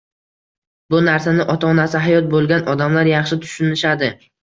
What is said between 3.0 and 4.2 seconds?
yaxshi tushunishadi